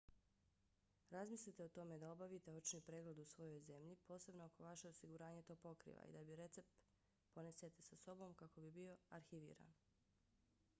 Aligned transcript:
razmislite 1.11 1.63
o 1.65 1.69
tome 1.69 1.97
da 2.03 2.09
obavite 2.11 2.51
očni 2.59 2.81
pregled 2.87 3.19
u 3.23 3.25
svojoj 3.25 3.59
zemlji 3.67 3.95
posebno 4.07 4.43
ako 4.45 4.63
vaše 4.69 4.89
osiguranje 4.89 5.43
to 5.43 5.55
pokriva 5.67 6.03
i 6.05 6.11
da 6.31 6.39
recept 6.41 6.81
ponesete 7.33 7.83
sa 7.91 7.95
sobom 7.95 8.33
kako 8.33 8.61
bi 8.61 8.71
bio 8.81 8.97
arhiviran 9.09 9.73